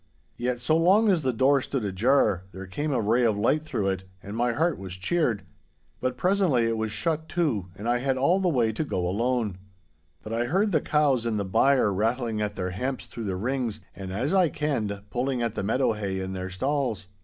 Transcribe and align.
Yet, 0.37 0.59
so 0.59 0.75
long 0.77 1.09
as 1.09 1.21
the 1.21 1.31
door 1.31 1.61
stood 1.61 1.85
ajar, 1.85 2.45
there 2.53 2.65
came 2.65 2.91
a 2.91 2.99
ray 2.99 3.23
of 3.23 3.37
light 3.37 3.61
through 3.61 3.89
it, 3.89 4.03
and 4.23 4.35
my 4.35 4.51
heart 4.51 4.79
was 4.79 4.97
cheered. 4.97 5.43
But 5.99 6.17
presently 6.17 6.65
it 6.65 6.75
was 6.75 6.91
shut 6.91 7.29
to, 7.37 7.67
and 7.75 7.87
I 7.87 7.99
had 7.99 8.17
all 8.17 8.39
the 8.39 8.49
way 8.49 8.71
to 8.73 8.83
go 8.83 9.05
alone. 9.05 9.59
'But 10.23 10.33
I 10.33 10.45
heard 10.45 10.71
the 10.71 10.81
cows 10.81 11.27
in 11.27 11.37
the 11.37 11.45
byre 11.45 11.93
rattling 11.93 12.41
at 12.41 12.55
their 12.55 12.71
hemps 12.71 13.05
through 13.05 13.25
the 13.25 13.35
rings, 13.35 13.79
and 13.95 14.11
as 14.11 14.33
I 14.33 14.49
kenned, 14.49 15.03
pulling 15.11 15.43
at 15.43 15.53
the 15.53 15.61
meadow 15.61 15.93
hay 15.93 16.19
in 16.19 16.33
their 16.33 16.49
stalls. 16.49 17.05